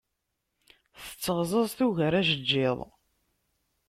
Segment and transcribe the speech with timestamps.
[1.07, 2.77] Tetteɣzaẓ tugar ajeǧǧiḍ.